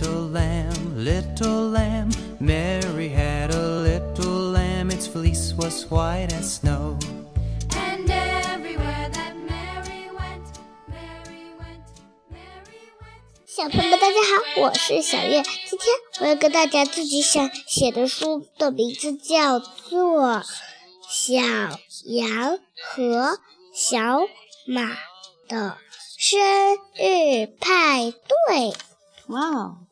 [0.00, 2.08] little lamb little lamb
[2.38, 6.96] mary had a little lamb its fleece was white as snow
[7.74, 10.46] and everywhere that mary went
[10.88, 11.84] mary went
[12.30, 15.88] mary went 小朋友们大家好我是小月今天
[16.20, 20.44] 我要跟大家自己想写的书的名字叫做
[21.08, 21.34] 小
[22.04, 22.60] 羊
[22.94, 23.40] 和
[23.74, 24.20] 小
[24.64, 24.96] 马
[25.48, 25.76] 的
[26.16, 26.38] 生
[26.94, 28.72] 日派对
[29.26, 29.87] 哇哦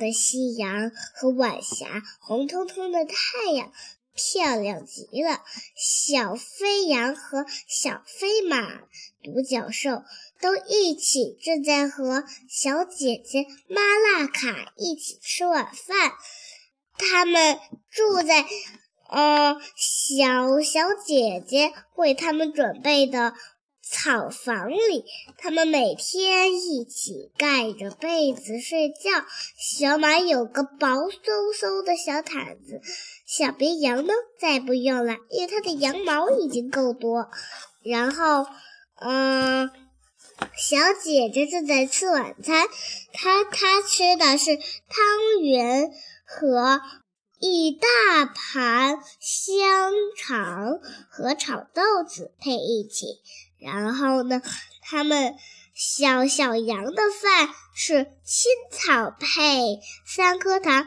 [0.00, 3.70] 的夕阳和晚霞，红彤彤的太阳，
[4.14, 5.42] 漂亮极了。
[5.76, 8.80] 小飞羊和小飞马、
[9.22, 10.02] 独角兽
[10.40, 16.12] 都一起正在和小姐姐玛拉卡一起吃晚饭。
[16.96, 17.58] 他们
[17.90, 18.46] 住在
[19.10, 23.34] 嗯小小姐姐为他们准备的。
[24.02, 25.04] 草房里，
[25.36, 29.26] 他们每天一起盖着被子睡觉。
[29.58, 32.80] 小马有个薄松松的小毯子，
[33.26, 37.28] 小绵羊呢，再不用了，因为它的羊毛已经够多。
[37.82, 38.46] 然后，
[39.02, 39.70] 嗯，
[40.56, 42.68] 小姐姐正在吃晚餐，
[43.12, 45.90] 她她吃的是汤圆
[46.24, 46.80] 和
[47.38, 50.78] 一大盘香肠
[51.10, 53.20] 和炒豆子配一起。
[53.60, 54.42] 然后呢，
[54.80, 55.34] 他们
[55.74, 60.86] 小小羊的饭是青草配三颗糖，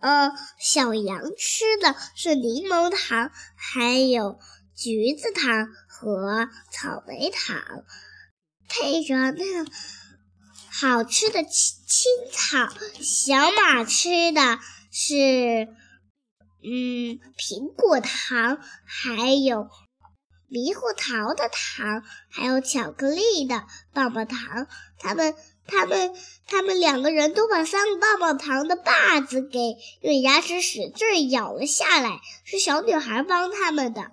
[0.00, 4.38] 呃，小羊吃的是柠檬糖，还有
[4.76, 7.62] 橘子糖和草莓糖，
[8.68, 9.64] 配着那
[10.70, 12.68] 好吃的青青草。
[13.00, 14.58] 小马吃的
[14.90, 15.68] 是
[16.62, 19.68] 嗯苹果糖，还有。
[20.54, 24.68] 猕猴桃的糖，还有巧克力的棒棒糖，
[25.00, 25.34] 他们、
[25.66, 26.14] 他们、
[26.46, 29.58] 他们两个人都把三个棒棒糖的把子给
[30.00, 32.20] 用牙齿使劲咬了下来。
[32.44, 34.12] 是小女孩帮他们的。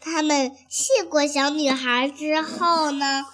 [0.00, 3.24] 他们谢过小女孩之后呢，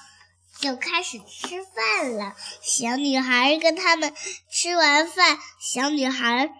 [0.60, 2.34] 就开始吃饭了。
[2.60, 4.12] 小女孩跟他们
[4.52, 6.50] 吃完饭，小女孩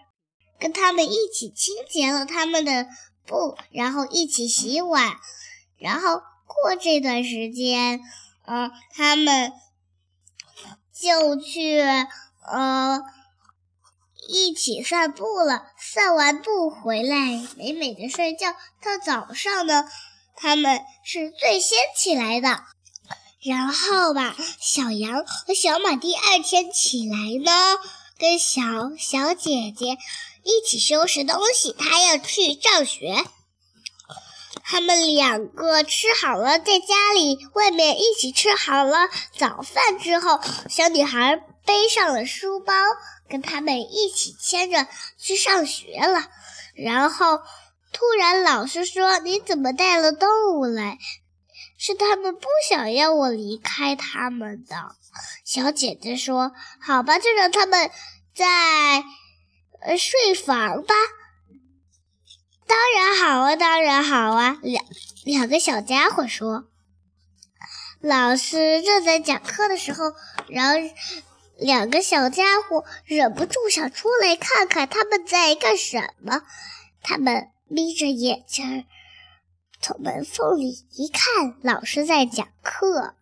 [0.59, 2.87] 跟他们一起清洁了他们的。
[3.29, 5.19] 不，然后一起洗碗，
[5.77, 8.01] 然后过这段时间，
[8.47, 9.53] 嗯，他们
[10.91, 13.03] 就去呃
[14.27, 15.67] 一起散步了。
[15.77, 18.53] 散完步回来，美美的睡觉。
[18.81, 19.85] 到早上呢，
[20.35, 22.63] 他们是最先起来的。
[23.43, 27.77] 然后吧，小羊和小马第二天起来呢，
[28.17, 28.61] 跟小
[28.97, 29.97] 小姐姐。
[30.49, 33.23] 一起收拾东西，他要去上学。
[34.63, 38.97] 他们两个吃好了，在家里外面一起吃好了
[39.37, 40.39] 早饭之后，
[40.69, 42.73] 小女孩背上了书包，
[43.29, 46.27] 跟他们一起牵着去上学了。
[46.75, 47.37] 然后
[47.91, 50.97] 突然老师说：“你怎么带了动物来？”
[51.77, 54.75] 是他们不想要我离开他们的。
[55.45, 56.51] 小姐姐说
[56.81, 57.89] ：“好吧，就让他们
[58.35, 59.03] 在。”
[59.81, 60.93] 呃，睡房吧，
[62.67, 64.59] 当然好啊，当然好啊。
[64.61, 64.83] 两
[65.23, 66.67] 两个小家伙说
[68.01, 70.13] ：“老师正在讲课的时候，
[70.47, 70.75] 然后
[71.57, 76.41] 两个小家伙忍不住想出来看看他们在干什么。
[77.01, 78.85] 他们眯着眼睛，
[79.81, 83.15] 从门缝里一看，老师在讲课。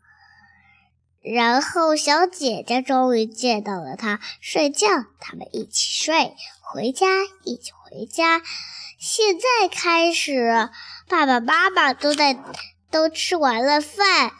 [1.34, 4.88] 然后小姐姐终于见到了他睡觉，
[5.20, 7.08] 他们一起睡，回家
[7.44, 8.42] 一起回家。
[9.00, 10.70] 现在开始，
[11.08, 12.38] 爸爸妈妈都在
[12.90, 14.32] 都吃完了饭，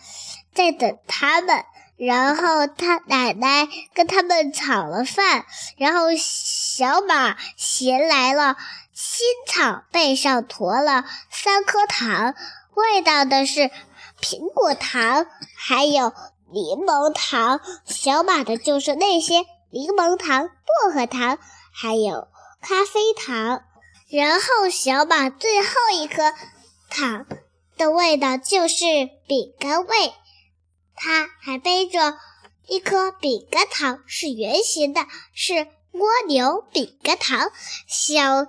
[0.54, 1.66] 在等他们。
[1.98, 5.46] 然后他奶奶跟他们炒了饭，
[5.78, 8.56] 然后小马衔来了
[8.94, 12.36] 青草，背上驮了三颗糖，
[12.76, 13.72] 味道的是
[14.22, 15.26] 苹果糖，
[15.56, 16.14] 还有。
[16.52, 21.40] 柠檬糖，小马的就是那些柠檬糖、薄荷糖，
[21.74, 22.28] 还有
[22.62, 23.64] 咖啡糖。
[24.10, 26.34] 然后小马最后一颗
[26.90, 27.26] 糖
[27.78, 28.86] 的味道就是
[29.28, 30.14] 饼干味。
[30.96, 32.18] 他还背着
[32.68, 37.52] 一颗饼干糖，是圆形的，是蜗牛饼干糖。
[37.86, 38.48] 小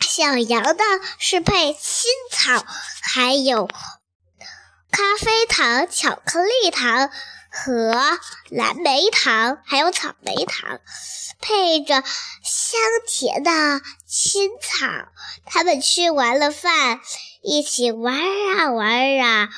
[0.00, 0.84] 小羊的
[1.18, 2.64] 是配青草，
[3.02, 3.68] 还有。
[4.92, 7.10] 咖啡糖、巧克力糖
[7.50, 7.94] 和
[8.50, 10.80] 蓝莓糖，还有草莓糖，
[11.40, 12.04] 配着
[12.42, 12.78] 香
[13.08, 14.86] 甜的青草。
[15.46, 17.00] 他们吃完了饭，
[17.40, 18.14] 一起玩
[18.58, 19.48] 啊玩啊，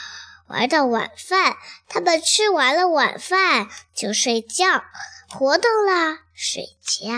[0.46, 1.56] 玩到晚饭。
[1.88, 4.84] 他们吃完了晚饭就睡觉，
[5.28, 7.08] 活动了睡觉。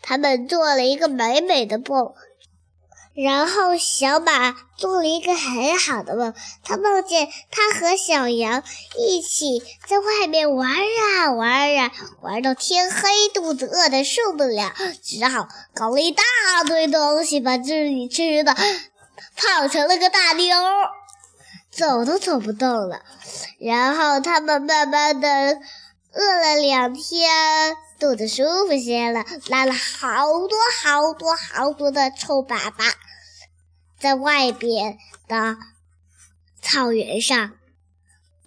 [0.00, 2.14] 他们做了一个美美的梦。
[3.16, 6.34] 然后，小马做了一个很好的梦。
[6.62, 8.62] 他梦见他和小羊
[8.98, 11.90] 一起在外面玩啊玩啊，
[12.20, 13.00] 玩到天黑，
[13.32, 14.70] 肚子饿得受不了，
[15.02, 16.22] 只好搞了一大
[16.66, 18.54] 堆东西把自己吃的
[19.34, 20.54] 胖成了个大妞，
[21.70, 23.00] 走都走不动了。
[23.58, 25.28] 然后他们慢慢的
[26.12, 32.92] 饿了两天，肚子舒服些了，拉了好多好多好多的臭粑粑。
[33.98, 35.56] 在外边的
[36.60, 37.52] 草原上，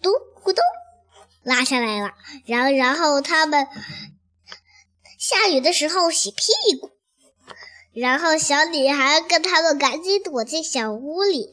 [0.02, 0.14] 咚
[0.44, 0.64] 咕咚
[1.42, 2.14] 拉下来了。
[2.46, 3.68] 然然后他们
[5.18, 6.92] 下雨的时候洗屁股，
[7.94, 11.52] 然后小女孩跟他们赶紧躲进小屋里，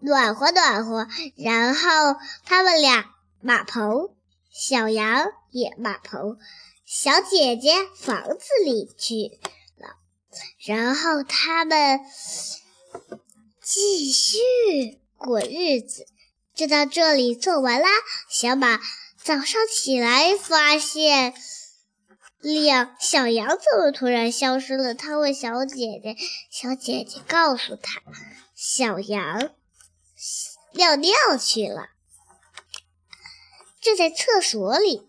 [0.00, 1.06] 暖和暖和。
[1.36, 3.10] 然后他们俩
[3.40, 4.14] 马棚，
[4.50, 6.38] 小羊也马棚，
[6.86, 9.38] 小姐姐房子里去
[9.76, 9.96] 了。
[10.64, 12.00] 然后他们。
[13.68, 14.36] 继续
[15.16, 16.06] 过日子，
[16.54, 17.88] 就到这里做完啦。
[18.30, 18.78] 小马
[19.20, 21.34] 早上起来，发现
[22.38, 24.94] 两小羊怎么突然消失了？
[24.94, 26.14] 他问小姐姐，
[26.48, 28.00] 小姐姐告诉他，
[28.54, 29.50] 小羊
[30.74, 31.88] 尿尿去了，
[33.80, 35.08] 就在厕所里。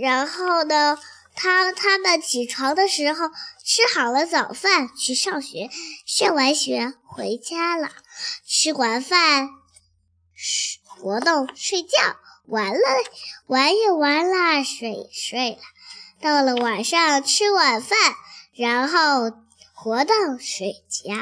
[0.00, 0.98] 然后呢？
[1.34, 3.28] 他他们起床的时候
[3.64, 5.68] 吃好了早饭，去上学，
[6.06, 7.90] 上完学回家了。
[8.46, 9.48] 吃完饭，
[10.84, 12.16] 活动睡觉，
[12.46, 12.80] 完了
[13.46, 15.58] 玩也玩了，睡也睡了。
[16.20, 17.98] 到了晚上吃晚饭，
[18.54, 19.32] 然后
[19.74, 21.12] 活动睡觉。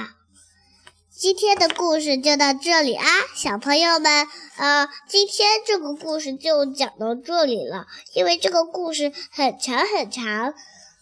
[1.23, 4.27] 今天的故事就到这里啊，小朋友们，
[4.57, 7.87] 呃，今天这个故事就讲到这里了。
[8.13, 10.53] 因为这个故事很长很长，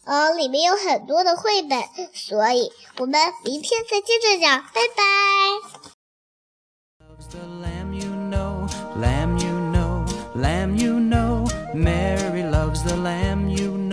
[0.05, 1.81] 呃，里面有很多的绘本，
[2.13, 5.05] 所以我们明天再接着讲，拜拜。
[11.73, 13.90] Mary loves the lamb, you know.